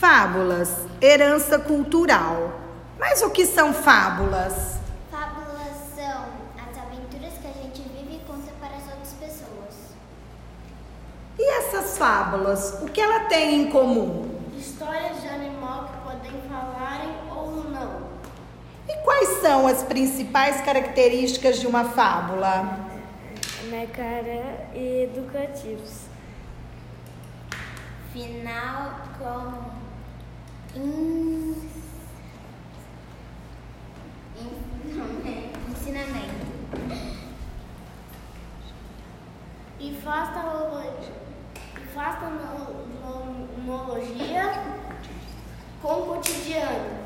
Fábulas, 0.00 0.86
herança 0.98 1.58
cultural. 1.58 2.58
Mas 2.98 3.20
o 3.20 3.28
que 3.28 3.44
são 3.44 3.74
fábulas? 3.74 4.78
Fábulas 5.10 5.76
são 5.94 6.24
as 6.56 6.78
aventuras 6.78 7.34
que 7.38 7.46
a 7.46 7.62
gente 7.62 7.82
vive 7.82 8.16
e 8.16 8.20
conta 8.26 8.50
para 8.58 8.78
as 8.78 8.84
outras 8.84 9.12
pessoas. 9.20 9.90
E 11.38 11.50
essas 11.58 11.98
fábulas, 11.98 12.80
o 12.80 12.86
que 12.86 12.98
ela 12.98 13.26
tem 13.26 13.60
em 13.60 13.70
comum? 13.70 14.40
Histórias 14.56 15.20
de 15.20 15.28
animal 15.28 15.90
que 15.92 15.98
podem 15.98 16.32
falarem 16.48 17.14
ou 17.30 17.64
não. 17.64 18.00
E 18.88 18.96
quais 19.04 19.42
são 19.42 19.66
as 19.66 19.82
principais 19.82 20.62
características 20.62 21.60
de 21.60 21.66
uma 21.66 21.84
fábula? 21.84 22.88
Na 23.70 23.86
cara 23.94 24.66
e 24.74 25.10
educativos. 25.12 26.08
Final 28.14 28.94
com 29.18 29.49
E 39.82 39.94
faça 39.94 40.40
analogia 43.66 44.52
com 45.80 45.88
o 45.88 46.06
cotidiano. 46.06 46.99